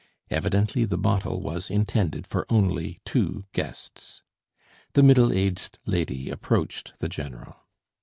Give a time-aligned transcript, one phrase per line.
[0.31, 4.23] Evidently the bottle was intended for only two guests.
[4.93, 7.55] The middle aged lady approached the general.